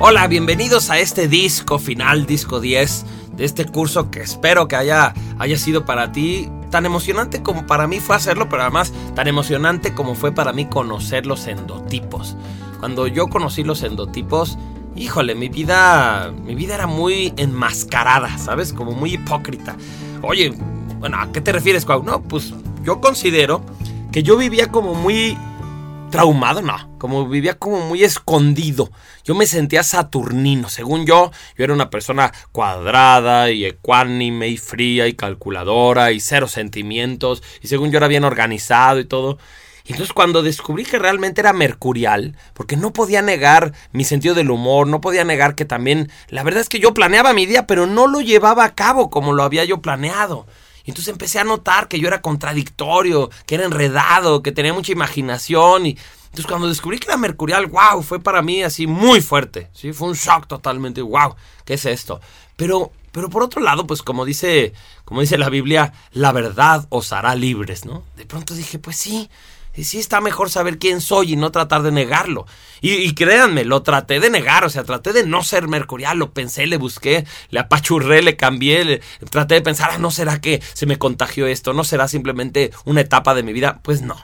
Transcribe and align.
Hola, 0.00 0.26
bienvenidos 0.28 0.90
a 0.90 0.98
este 0.98 1.28
disco 1.28 1.78
final, 1.78 2.24
disco 2.24 2.60
10 2.60 3.06
de 3.36 3.44
este 3.44 3.66
curso 3.66 4.10
que 4.10 4.20
espero 4.20 4.68
que 4.68 4.76
haya, 4.76 5.12
haya 5.38 5.58
sido 5.58 5.84
para 5.84 6.12
ti 6.12 6.50
tan 6.70 6.86
emocionante 6.86 7.42
como 7.42 7.66
para 7.66 7.86
mí 7.86 8.00
fue 8.00 8.16
hacerlo, 8.16 8.48
pero 8.48 8.62
además 8.62 8.92
tan 9.14 9.28
emocionante 9.28 9.94
como 9.94 10.14
fue 10.14 10.32
para 10.32 10.52
mí 10.52 10.66
conocer 10.66 11.26
los 11.26 11.46
endotipos. 11.46 12.36
Cuando 12.80 13.06
yo 13.06 13.28
conocí 13.28 13.64
los 13.64 13.82
endotipos, 13.82 14.58
híjole, 14.94 15.34
mi 15.34 15.48
vida, 15.48 16.32
mi 16.44 16.54
vida 16.54 16.74
era 16.74 16.86
muy 16.86 17.32
enmascarada, 17.36 18.38
¿sabes? 18.38 18.72
Como 18.72 18.92
muy 18.92 19.14
hipócrita. 19.14 19.76
Oye, 20.22 20.52
bueno, 21.00 21.18
¿a 21.18 21.32
qué 21.32 21.40
te 21.40 21.52
refieres, 21.52 21.84
Cuau? 21.84 22.02
No, 22.02 22.22
pues 22.22 22.54
yo 22.82 23.00
considero 23.00 23.62
que 24.12 24.22
yo 24.22 24.36
vivía 24.36 24.70
como 24.70 24.94
muy 24.94 25.36
traumado, 26.10 26.62
no, 26.62 26.87
como 26.98 27.28
vivía 27.28 27.58
como 27.58 27.80
muy 27.80 28.04
escondido. 28.04 28.90
Yo 29.24 29.34
me 29.34 29.46
sentía 29.46 29.82
saturnino, 29.82 30.68
según 30.68 31.06
yo, 31.06 31.30
yo 31.56 31.64
era 31.64 31.72
una 31.72 31.90
persona 31.90 32.32
cuadrada 32.52 33.50
y 33.50 33.64
ecuánime 33.64 34.48
y 34.48 34.56
fría 34.56 35.06
y 35.06 35.14
calculadora 35.14 36.12
y 36.12 36.20
cero 36.20 36.48
sentimientos 36.48 37.42
y 37.62 37.68
según 37.68 37.90
yo 37.90 37.98
era 37.98 38.08
bien 38.08 38.24
organizado 38.24 39.00
y 39.00 39.04
todo. 39.04 39.38
Y 39.88 39.92
entonces 39.92 40.12
cuando 40.12 40.42
descubrí 40.42 40.84
que 40.84 40.98
realmente 40.98 41.40
era 41.40 41.54
mercurial, 41.54 42.36
porque 42.52 42.76
no 42.76 42.92
podía 42.92 43.22
negar 43.22 43.72
mi 43.90 44.04
sentido 44.04 44.34
del 44.34 44.50
humor, 44.50 44.86
no 44.86 45.00
podía 45.00 45.24
negar 45.24 45.54
que 45.54 45.64
también, 45.64 46.10
la 46.28 46.42
verdad 46.42 46.60
es 46.60 46.68
que 46.68 46.78
yo 46.78 46.92
planeaba 46.92 47.32
mi 47.32 47.46
día, 47.46 47.66
pero 47.66 47.86
no 47.86 48.06
lo 48.06 48.20
llevaba 48.20 48.64
a 48.64 48.74
cabo 48.74 49.08
como 49.08 49.32
lo 49.32 49.42
había 49.42 49.64
yo 49.64 49.80
planeado. 49.80 50.46
Y 50.84 50.90
entonces 50.90 51.12
empecé 51.12 51.38
a 51.38 51.44
notar 51.44 51.88
que 51.88 52.00
yo 52.00 52.08
era 52.08 52.20
contradictorio, 52.20 53.30
que 53.46 53.54
era 53.54 53.64
enredado, 53.64 54.42
que 54.42 54.52
tenía 54.52 54.74
mucha 54.74 54.92
imaginación 54.92 55.86
y 55.86 55.98
entonces 56.28 56.46
cuando 56.46 56.68
descubrí 56.68 56.98
que 56.98 57.08
era 57.08 57.16
mercurial, 57.16 57.66
wow, 57.66 58.02
fue 58.02 58.20
para 58.20 58.42
mí 58.42 58.62
así 58.62 58.86
muy 58.86 59.20
fuerte, 59.20 59.70
¿sí? 59.72 59.92
Fue 59.92 60.08
un 60.08 60.14
shock 60.14 60.46
totalmente, 60.46 61.02
wow, 61.02 61.34
¿qué 61.64 61.74
es 61.74 61.84
esto? 61.84 62.20
Pero 62.56 62.92
pero 63.12 63.30
por 63.30 63.42
otro 63.42 63.60
lado, 63.60 63.86
pues 63.86 64.02
como 64.02 64.24
dice, 64.24 64.72
como 65.04 65.20
dice 65.22 65.38
la 65.38 65.48
Biblia, 65.48 65.92
la 66.12 66.30
verdad 66.30 66.86
os 66.90 67.12
hará 67.12 67.34
libres, 67.34 67.84
¿no? 67.84 68.04
De 68.16 68.26
pronto 68.26 68.54
dije, 68.54 68.78
pues 68.78 68.96
sí, 68.96 69.28
sí 69.74 69.98
está 69.98 70.20
mejor 70.20 70.50
saber 70.50 70.78
quién 70.78 71.00
soy 71.00 71.32
y 71.32 71.36
no 71.36 71.50
tratar 71.50 71.82
de 71.82 71.90
negarlo. 71.90 72.46
Y, 72.80 73.12
créanme, 73.14 73.64
lo 73.64 73.82
traté 73.82 74.20
de 74.20 74.30
negar, 74.30 74.64
o 74.64 74.70
sea, 74.70 74.84
traté 74.84 75.12
de 75.12 75.26
no 75.26 75.42
ser 75.42 75.66
mercurial, 75.66 76.18
lo 76.18 76.32
pensé, 76.32 76.66
le 76.66 76.76
busqué, 76.76 77.26
le 77.50 77.60
apachurré, 77.60 78.22
le 78.22 78.36
cambié, 78.36 79.00
traté 79.30 79.54
de 79.54 79.62
pensar, 79.62 79.90
ah, 79.92 79.98
¿no 79.98 80.10
será 80.10 80.40
que 80.40 80.62
se 80.74 80.86
me 80.86 80.98
contagió 80.98 81.46
esto? 81.46 81.72
¿No 81.72 81.84
será 81.84 82.06
simplemente 82.08 82.70
una 82.84 83.00
etapa 83.00 83.34
de 83.34 83.42
mi 83.42 83.52
vida? 83.52 83.80
Pues 83.82 84.02
no, 84.02 84.16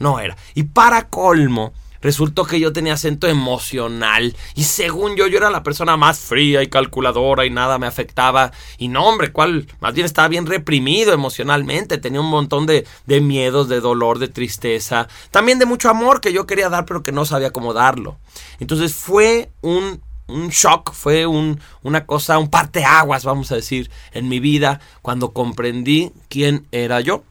no 0.00 0.18
era. 0.18 0.36
Y 0.54 0.64
para 0.64 1.08
colmo, 1.08 1.72
Resultó 2.02 2.44
que 2.44 2.58
yo 2.58 2.72
tenía 2.72 2.94
acento 2.94 3.26
emocional 3.26 4.34
y 4.54 4.64
según 4.64 5.16
yo 5.16 5.26
yo 5.26 5.36
era 5.36 5.50
la 5.50 5.62
persona 5.62 5.98
más 5.98 6.18
fría 6.18 6.62
y 6.62 6.68
calculadora 6.68 7.44
y 7.44 7.50
nada 7.50 7.78
me 7.78 7.86
afectaba. 7.86 8.52
Y 8.78 8.88
no, 8.88 9.06
hombre, 9.06 9.32
cuál, 9.32 9.66
más 9.80 9.92
bien 9.92 10.06
estaba 10.06 10.28
bien 10.28 10.46
reprimido 10.46 11.12
emocionalmente, 11.12 11.98
tenía 11.98 12.20
un 12.20 12.30
montón 12.30 12.64
de, 12.64 12.86
de 13.06 13.20
miedos, 13.20 13.68
de 13.68 13.80
dolor, 13.80 14.18
de 14.18 14.28
tristeza, 14.28 15.08
también 15.30 15.58
de 15.58 15.66
mucho 15.66 15.90
amor 15.90 16.22
que 16.22 16.32
yo 16.32 16.46
quería 16.46 16.70
dar 16.70 16.86
pero 16.86 17.02
que 17.02 17.12
no 17.12 17.26
sabía 17.26 17.52
cómo 17.52 17.74
darlo. 17.74 18.18
Entonces 18.58 18.94
fue 18.94 19.50
un 19.60 20.00
un 20.26 20.48
shock, 20.50 20.92
fue 20.92 21.26
un, 21.26 21.60
una 21.82 22.06
cosa, 22.06 22.38
un 22.38 22.50
parteaguas, 22.50 23.24
vamos 23.24 23.50
a 23.50 23.56
decir, 23.56 23.90
en 24.12 24.28
mi 24.28 24.38
vida 24.38 24.80
cuando 25.02 25.32
comprendí 25.32 26.12
quién 26.28 26.68
era 26.70 27.00
yo. 27.00 27.24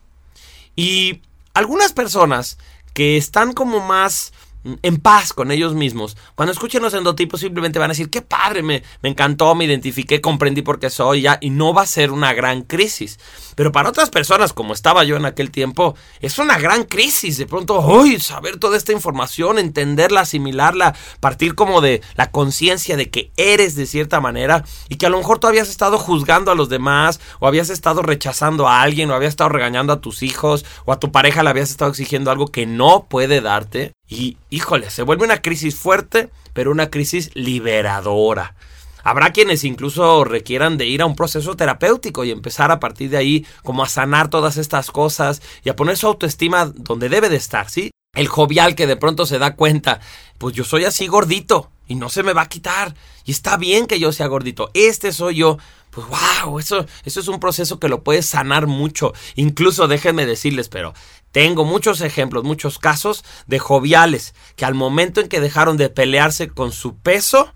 Y 0.75 1.21
algunas 1.59 1.91
personas 1.91 2.57
que 2.93 3.17
están 3.17 3.51
como 3.53 3.81
más 3.81 4.31
en 4.63 4.97
paz 4.97 5.33
con 5.33 5.51
ellos 5.51 5.73
mismos. 5.73 6.17
Cuando 6.35 6.51
escuchen 6.51 6.81
los 6.81 6.93
endotipos 6.93 7.39
simplemente 7.39 7.79
van 7.79 7.91
a 7.91 7.93
decir, 7.93 8.09
qué 8.09 8.21
padre, 8.21 8.61
me, 8.61 8.83
me 9.01 9.09
encantó, 9.09 9.55
me 9.55 9.65
identifiqué, 9.65 10.21
comprendí 10.21 10.61
por 10.61 10.79
qué 10.79 10.89
soy 10.89 11.21
ya, 11.21 11.37
y 11.41 11.49
no 11.49 11.73
va 11.73 11.83
a 11.83 11.87
ser 11.87 12.11
una 12.11 12.33
gran 12.33 12.63
crisis. 12.63 13.19
Pero 13.55 13.71
para 13.71 13.89
otras 13.89 14.09
personas, 14.09 14.53
como 14.53 14.73
estaba 14.73 15.03
yo 15.03 15.17
en 15.17 15.25
aquel 15.25 15.51
tiempo, 15.51 15.95
es 16.21 16.39
una 16.39 16.57
gran 16.57 16.83
crisis. 16.83 17.37
De 17.37 17.45
pronto, 17.45 17.79
uy, 17.79 18.19
saber 18.19 18.57
toda 18.57 18.77
esta 18.77 18.93
información, 18.93 19.59
entenderla, 19.59 20.21
asimilarla, 20.21 20.95
partir 21.19 21.55
como 21.55 21.81
de 21.81 22.01
la 22.15 22.31
conciencia 22.31 22.95
de 22.95 23.09
que 23.09 23.31
eres 23.37 23.75
de 23.75 23.85
cierta 23.85 24.21
manera 24.21 24.63
y 24.87 24.95
que 24.95 25.05
a 25.05 25.09
lo 25.09 25.17
mejor 25.17 25.39
tú 25.39 25.47
habías 25.47 25.69
estado 25.69 25.97
juzgando 25.97 26.51
a 26.51 26.55
los 26.55 26.69
demás, 26.69 27.19
o 27.39 27.47
habías 27.47 27.69
estado 27.69 28.01
rechazando 28.01 28.67
a 28.67 28.81
alguien, 28.81 29.11
o 29.11 29.13
habías 29.13 29.31
estado 29.31 29.49
regañando 29.49 29.93
a 29.93 30.01
tus 30.01 30.23
hijos, 30.23 30.65
o 30.85 30.93
a 30.93 30.99
tu 30.99 31.11
pareja 31.11 31.43
le 31.43 31.49
habías 31.49 31.69
estado 31.69 31.91
exigiendo 31.91 32.31
algo 32.31 32.47
que 32.47 32.65
no 32.65 33.07
puede 33.09 33.41
darte. 33.41 33.93
Y 34.09 34.37
híjole, 34.49 34.89
se 34.89 35.03
vuelve 35.03 35.23
una 35.23 35.41
crisis 35.41 35.75
fuerte, 35.75 36.29
pero 36.53 36.71
una 36.71 36.89
crisis 36.89 37.29
liberadora. 37.35 38.55
Habrá 39.03 39.31
quienes 39.31 39.63
incluso 39.63 40.23
requieran 40.25 40.77
de 40.77 40.87
ir 40.87 41.01
a 41.01 41.05
un 41.05 41.15
proceso 41.15 41.55
terapéutico 41.55 42.25
y 42.25 42.31
empezar 42.31 42.71
a 42.71 42.79
partir 42.79 43.11
de 43.11 43.17
ahí 43.17 43.45
como 43.63 43.83
a 43.83 43.89
sanar 43.89 44.29
todas 44.29 44.57
estas 44.57 44.91
cosas 44.91 45.41
y 45.63 45.69
a 45.69 45.75
poner 45.75 45.95
su 45.95 46.07
autoestima 46.07 46.65
donde 46.65 47.07
debe 47.07 47.29
de 47.29 47.37
estar, 47.37 47.69
¿sí? 47.69 47.91
El 48.19 48.27
jovial 48.27 48.75
que 48.75 48.85
de 48.85 48.97
pronto 48.97 49.25
se 49.25 49.39
da 49.39 49.55
cuenta, 49.55 50.01
pues 50.37 50.53
yo 50.53 50.65
soy 50.65 50.83
así 50.83 51.07
gordito 51.07 51.71
y 51.87 51.95
no 51.95 52.09
se 52.09 52.21
me 52.21 52.33
va 52.33 52.41
a 52.41 52.49
quitar 52.49 52.93
y 53.23 53.31
está 53.31 53.55
bien 53.55 53.87
que 53.87 53.97
yo 53.97 54.11
sea 54.11 54.27
gordito, 54.27 54.71
este 54.73 55.13
soy 55.13 55.35
yo. 55.35 55.57
Pues 55.89 56.05
wow, 56.05 56.59
eso, 56.59 56.85
eso 57.05 57.19
es 57.21 57.27
un 57.29 57.39
proceso 57.39 57.79
que 57.79 57.87
lo 57.87 58.03
puede 58.03 58.21
sanar 58.21 58.67
mucho. 58.67 59.13
Incluso 59.35 59.87
déjenme 59.87 60.25
decirles, 60.25 60.67
pero 60.67 60.93
tengo 61.31 61.63
muchos 61.63 62.01
ejemplos, 62.01 62.43
muchos 62.43 62.77
casos 62.77 63.23
de 63.47 63.57
joviales 63.57 64.35
que 64.57 64.65
al 64.65 64.75
momento 64.75 65.21
en 65.21 65.29
que 65.29 65.39
dejaron 65.39 65.77
de 65.77 65.89
pelearse 65.89 66.49
con 66.49 66.73
su 66.73 66.97
peso, 66.97 67.53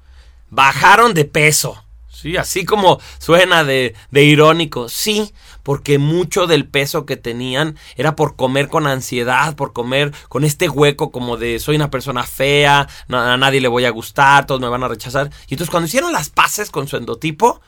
bajaron 0.49 1.13
de 1.13 1.25
peso. 1.25 1.82
Sí, 2.23 2.37
así 2.37 2.63
como 2.63 3.01
suena 3.19 3.65
de, 3.65 3.95
irónico. 4.13 4.87
Sí, 4.87 5.33
porque 5.61 5.97
mucho 5.97 6.47
del 6.47 6.65
peso 6.65 7.05
que 7.05 7.17
tenían 7.17 7.77
era 7.97 8.15
por 8.15 8.37
comer 8.37 8.69
con 8.69 8.87
ansiedad, 8.87 9.57
por 9.57 9.73
comer 9.73 10.13
con 10.29 10.45
este 10.45 10.69
hueco 10.69 11.11
como 11.11 11.35
de 11.35 11.59
soy 11.59 11.75
una 11.75 11.91
persona 11.91 12.23
fea, 12.23 12.87
a 13.09 13.35
nadie 13.35 13.59
le 13.59 13.67
voy 13.67 13.83
a 13.83 13.89
gustar, 13.89 14.45
todos 14.45 14.61
me 14.61 14.69
van 14.69 14.85
a 14.85 14.87
rechazar. 14.87 15.31
Y 15.49 15.55
entonces 15.55 15.69
cuando 15.69 15.87
hicieron 15.87 16.13
las 16.13 16.29
paces 16.29 16.71
con 16.71 16.87
su 16.87 16.95
endotipo, 16.95 17.59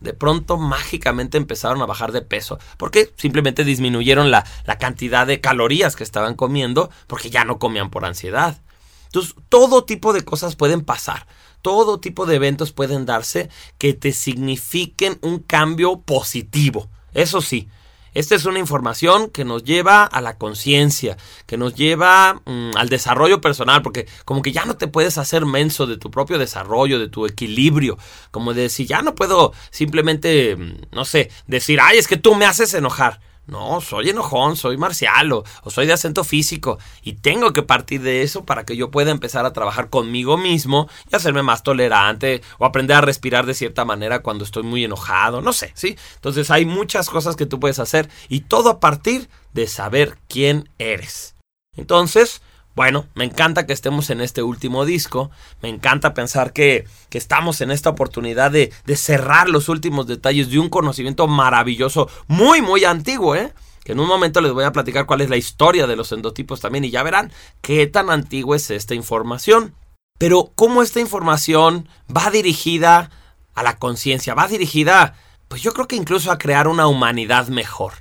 de 0.00 0.12
pronto 0.12 0.58
mágicamente 0.58 1.38
empezaron 1.38 1.80
a 1.80 1.86
bajar 1.86 2.12
de 2.12 2.20
peso. 2.20 2.58
Porque 2.76 3.10
simplemente 3.16 3.64
disminuyeron 3.64 4.30
la 4.30 4.44
cantidad 4.78 5.26
de 5.26 5.40
calorías 5.40 5.96
que 5.96 6.04
estaban 6.04 6.34
comiendo 6.34 6.90
porque 7.06 7.30
ya 7.30 7.46
no 7.46 7.58
comían 7.58 7.88
por 7.88 8.04
ansiedad. 8.04 8.58
Entonces, 9.08 9.34
todo 9.48 9.84
tipo 9.84 10.12
de 10.12 10.24
cosas 10.24 10.56
pueden 10.56 10.82
pasar. 10.82 11.26
Todo 11.62 11.98
tipo 11.98 12.24
de 12.24 12.36
eventos 12.36 12.72
pueden 12.72 13.04
darse 13.04 13.50
que 13.78 13.92
te 13.92 14.12
signifiquen 14.12 15.18
un 15.22 15.40
cambio 15.40 16.00
positivo. 16.00 16.88
Eso 17.14 17.40
sí, 17.40 17.68
esta 18.14 18.34
es 18.34 18.46
una 18.46 18.58
información 18.58 19.30
que 19.30 19.44
nos 19.44 19.64
lleva 19.64 20.04
a 20.04 20.20
la 20.20 20.38
conciencia, 20.38 21.16
que 21.46 21.56
nos 21.56 21.74
lleva 21.74 22.42
mm, 22.44 22.70
al 22.76 22.88
desarrollo 22.88 23.40
personal, 23.40 23.82
porque 23.82 24.08
como 24.24 24.42
que 24.42 24.52
ya 24.52 24.64
no 24.64 24.76
te 24.76 24.88
puedes 24.88 25.18
hacer 25.18 25.46
menso 25.46 25.86
de 25.86 25.98
tu 25.98 26.10
propio 26.10 26.38
desarrollo, 26.38 26.98
de 26.98 27.08
tu 27.08 27.26
equilibrio, 27.26 27.98
como 28.30 28.54
de 28.54 28.70
si 28.70 28.86
ya 28.86 29.02
no 29.02 29.14
puedo 29.14 29.52
simplemente, 29.70 30.56
mm, 30.56 30.86
no 30.92 31.04
sé, 31.04 31.30
decir, 31.46 31.80
ay, 31.80 31.98
es 31.98 32.08
que 32.08 32.16
tú 32.16 32.34
me 32.34 32.46
haces 32.46 32.74
enojar. 32.74 33.20
No, 33.48 33.80
soy 33.80 34.10
enojón, 34.10 34.56
soy 34.56 34.76
marcial 34.76 35.32
o, 35.32 35.44
soy 35.68 35.86
de 35.86 35.94
acento 35.94 36.22
físico 36.22 36.78
y 37.02 37.14
tengo 37.14 37.54
que 37.54 37.62
partir 37.62 38.02
de 38.02 38.20
eso 38.20 38.44
para 38.44 38.66
que 38.66 38.76
yo 38.76 38.90
pueda 38.90 39.10
empezar 39.10 39.46
a 39.46 39.54
trabajar 39.54 39.88
conmigo 39.88 40.36
mismo 40.36 40.86
y 41.10 41.16
hacerme 41.16 41.42
más 41.42 41.62
tolerante 41.62 42.42
o 42.58 42.66
aprender 42.66 42.98
a 42.98 43.00
respirar 43.00 43.46
de 43.46 43.54
cierta 43.54 43.86
manera 43.86 44.20
cuando 44.20 44.44
estoy 44.44 44.64
muy 44.64 44.84
enojado, 44.84 45.40
no 45.40 45.54
sé, 45.54 45.72
¿sí? 45.74 45.96
Entonces 46.16 46.50
hay 46.50 46.66
muchas 46.66 47.08
cosas 47.08 47.36
que 47.36 47.46
tú 47.46 47.58
puedes 47.58 47.78
hacer 47.78 48.10
y 48.28 48.40
todo 48.40 48.68
a 48.68 48.80
partir 48.80 49.30
de 49.54 49.66
saber 49.66 50.18
quién 50.28 50.68
eres. 50.78 51.34
Entonces, 51.74 52.42
bueno, 52.74 53.06
me 53.14 53.24
encanta 53.24 53.66
que 53.66 53.72
estemos 53.72 54.10
en 54.10 54.20
este 54.20 54.42
último 54.42 54.84
disco, 54.84 55.30
me 55.62 55.68
encanta 55.68 56.14
pensar 56.14 56.52
que, 56.52 56.86
que 57.08 57.18
estamos 57.18 57.60
en 57.60 57.70
esta 57.70 57.90
oportunidad 57.90 58.52
de, 58.52 58.72
de, 58.86 58.96
cerrar 58.96 59.48
los 59.48 59.68
últimos 59.68 60.06
detalles 60.06 60.50
de 60.50 60.60
un 60.60 60.68
conocimiento 60.68 61.26
maravilloso, 61.26 62.08
muy, 62.28 62.62
muy 62.62 62.84
antiguo, 62.84 63.34
¿eh? 63.34 63.52
Que 63.84 63.92
en 63.92 64.00
un 64.00 64.06
momento 64.06 64.40
les 64.40 64.52
voy 64.52 64.64
a 64.64 64.72
platicar 64.72 65.06
cuál 65.06 65.22
es 65.22 65.30
la 65.30 65.36
historia 65.36 65.86
de 65.86 65.96
los 65.96 66.12
endotipos 66.12 66.60
también 66.60 66.84
y 66.84 66.90
ya 66.90 67.02
verán 67.02 67.32
qué 67.62 67.86
tan 67.86 68.10
antigua 68.10 68.54
es 68.54 68.70
esta 68.70 68.94
información. 68.94 69.74
Pero 70.18 70.52
cómo 70.54 70.82
esta 70.82 71.00
información 71.00 71.88
va 72.14 72.30
dirigida 72.30 73.10
a 73.54 73.62
la 73.62 73.78
conciencia, 73.78 74.34
va 74.34 74.46
dirigida, 74.46 75.16
pues 75.48 75.62
yo 75.62 75.72
creo 75.72 75.88
que 75.88 75.96
incluso 75.96 76.30
a 76.30 76.38
crear 76.38 76.68
una 76.68 76.86
humanidad 76.86 77.48
mejor 77.48 77.94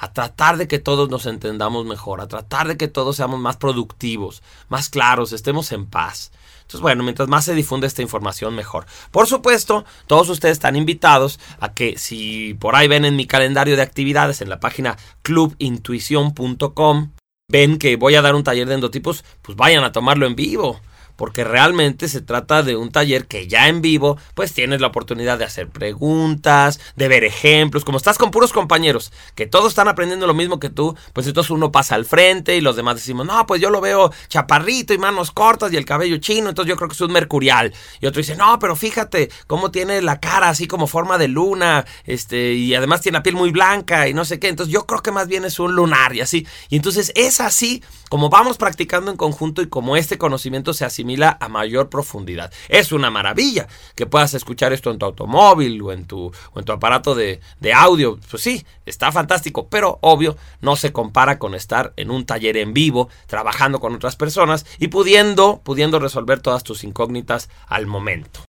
a 0.00 0.12
tratar 0.14 0.56
de 0.56 0.66
que 0.66 0.78
todos 0.78 1.10
nos 1.10 1.26
entendamos 1.26 1.84
mejor, 1.84 2.22
a 2.22 2.26
tratar 2.26 2.66
de 2.66 2.78
que 2.78 2.88
todos 2.88 3.16
seamos 3.16 3.38
más 3.38 3.58
productivos, 3.58 4.42
más 4.70 4.88
claros, 4.88 5.32
estemos 5.32 5.70
en 5.72 5.84
paz. 5.84 6.32
Entonces, 6.62 6.80
bueno, 6.80 7.04
mientras 7.04 7.28
más 7.28 7.44
se 7.44 7.54
difunde 7.54 7.86
esta 7.86 8.00
información, 8.00 8.54
mejor. 8.54 8.86
Por 9.10 9.26
supuesto, 9.26 9.84
todos 10.06 10.30
ustedes 10.30 10.52
están 10.52 10.74
invitados 10.74 11.38
a 11.60 11.74
que 11.74 11.98
si 11.98 12.54
por 12.54 12.76
ahí 12.76 12.88
ven 12.88 13.04
en 13.04 13.16
mi 13.16 13.26
calendario 13.26 13.76
de 13.76 13.82
actividades 13.82 14.40
en 14.40 14.48
la 14.48 14.58
página 14.58 14.96
clubintuición.com, 15.22 17.10
ven 17.48 17.78
que 17.78 17.96
voy 17.96 18.14
a 18.14 18.22
dar 18.22 18.34
un 18.34 18.44
taller 18.44 18.68
de 18.68 18.74
endotipos, 18.74 19.24
pues 19.42 19.56
vayan 19.56 19.84
a 19.84 19.92
tomarlo 19.92 20.26
en 20.26 20.34
vivo 20.34 20.80
porque 21.20 21.44
realmente 21.44 22.08
se 22.08 22.22
trata 22.22 22.62
de 22.62 22.76
un 22.76 22.90
taller 22.90 23.26
que 23.26 23.46
ya 23.46 23.68
en 23.68 23.82
vivo, 23.82 24.16
pues 24.32 24.54
tienes 24.54 24.80
la 24.80 24.86
oportunidad 24.86 25.36
de 25.36 25.44
hacer 25.44 25.68
preguntas, 25.68 26.80
de 26.96 27.08
ver 27.08 27.24
ejemplos, 27.24 27.84
como 27.84 27.98
estás 27.98 28.16
con 28.16 28.30
puros 28.30 28.54
compañeros, 28.54 29.12
que 29.34 29.46
todos 29.46 29.68
están 29.68 29.86
aprendiendo 29.86 30.26
lo 30.26 30.32
mismo 30.32 30.58
que 30.58 30.70
tú, 30.70 30.96
pues 31.12 31.26
entonces 31.26 31.50
uno 31.50 31.70
pasa 31.70 31.94
al 31.94 32.06
frente 32.06 32.56
y 32.56 32.62
los 32.62 32.74
demás 32.74 32.94
decimos, 32.94 33.26
no, 33.26 33.46
pues 33.46 33.60
yo 33.60 33.68
lo 33.68 33.82
veo 33.82 34.10
chaparrito 34.28 34.94
y 34.94 34.98
manos 34.98 35.30
cortas 35.30 35.70
y 35.74 35.76
el 35.76 35.84
cabello 35.84 36.16
chino, 36.16 36.48
entonces 36.48 36.70
yo 36.70 36.76
creo 36.76 36.88
que 36.88 36.94
es 36.94 37.00
un 37.02 37.12
mercurial. 37.12 37.74
Y 38.00 38.06
otro 38.06 38.20
dice, 38.20 38.34
no, 38.34 38.58
pero 38.58 38.74
fíjate 38.74 39.30
cómo 39.46 39.70
tiene 39.70 40.00
la 40.00 40.20
cara 40.20 40.48
así 40.48 40.66
como 40.66 40.86
forma 40.86 41.18
de 41.18 41.28
luna, 41.28 41.84
este, 42.06 42.54
y 42.54 42.74
además 42.74 43.02
tiene 43.02 43.18
la 43.18 43.22
piel 43.22 43.36
muy 43.36 43.50
blanca 43.50 44.08
y 44.08 44.14
no 44.14 44.24
sé 44.24 44.38
qué, 44.38 44.48
entonces 44.48 44.72
yo 44.72 44.86
creo 44.86 45.02
que 45.02 45.12
más 45.12 45.28
bien 45.28 45.44
es 45.44 45.58
un 45.58 45.76
lunar 45.76 46.16
y 46.16 46.22
así. 46.22 46.46
Y 46.70 46.76
entonces 46.76 47.12
es 47.14 47.42
así 47.42 47.82
como 48.08 48.28
vamos 48.28 48.56
practicando 48.56 49.10
en 49.10 49.16
conjunto 49.16 49.62
y 49.62 49.68
como 49.68 49.96
este 49.96 50.18
conocimiento 50.18 50.72
se 50.72 50.84
a 51.18 51.48
mayor 51.48 51.88
profundidad. 51.88 52.52
Es 52.68 52.92
una 52.92 53.10
maravilla 53.10 53.66
que 53.94 54.06
puedas 54.06 54.34
escuchar 54.34 54.72
esto 54.72 54.90
en 54.90 54.98
tu 54.98 55.06
automóvil 55.06 55.80
o 55.82 55.92
en 55.92 56.06
tu, 56.06 56.32
o 56.52 56.58
en 56.58 56.64
tu 56.64 56.72
aparato 56.72 57.14
de, 57.14 57.40
de 57.60 57.72
audio. 57.72 58.18
Pues 58.30 58.42
sí, 58.42 58.64
está 58.86 59.12
fantástico, 59.12 59.68
pero 59.68 59.98
obvio 60.02 60.36
no 60.60 60.76
se 60.76 60.92
compara 60.92 61.38
con 61.38 61.54
estar 61.54 61.92
en 61.96 62.10
un 62.10 62.26
taller 62.26 62.56
en 62.56 62.72
vivo, 62.72 63.08
trabajando 63.26 63.80
con 63.80 63.94
otras 63.94 64.16
personas 64.16 64.66
y 64.78 64.88
pudiendo, 64.88 65.60
pudiendo 65.62 65.98
resolver 65.98 66.40
todas 66.40 66.64
tus 66.64 66.84
incógnitas 66.84 67.48
al 67.66 67.86
momento. 67.86 68.40